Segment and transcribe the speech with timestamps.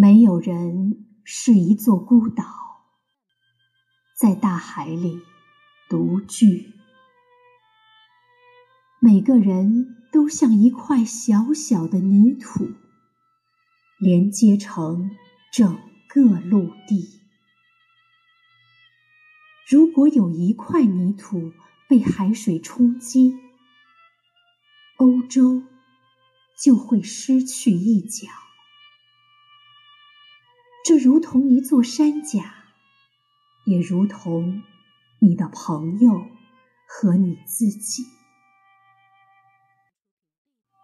[0.00, 2.44] 没有人是一座孤岛，
[4.16, 5.18] 在大海里
[5.90, 6.72] 独居。
[9.00, 12.70] 每个人都像一块小小的泥土，
[13.98, 15.10] 连接成
[15.52, 15.76] 整
[16.08, 17.20] 个陆地。
[19.68, 21.52] 如果有一块泥土
[21.88, 23.34] 被海水冲击，
[24.98, 25.64] 欧洲
[26.56, 28.28] 就会失去一角。
[30.88, 32.64] 这如同一座山甲，
[33.66, 34.62] 也如同
[35.18, 36.26] 你的朋友
[36.88, 38.04] 和你自己。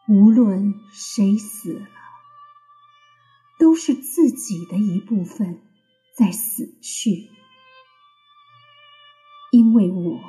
[0.07, 1.89] 无论谁死了，
[3.59, 5.63] 都是自己的一部分
[6.15, 7.31] 在死去，
[9.53, 10.21] 因为我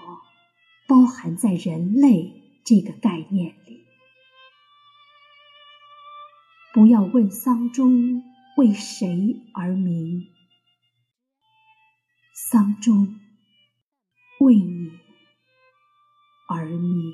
[0.88, 3.86] 包含在人类这个概念里。
[6.74, 8.24] 不要问丧钟。
[8.58, 10.32] 为谁而鸣？
[12.34, 13.20] 桑钟
[14.40, 14.98] 为你
[16.48, 17.14] 而鸣。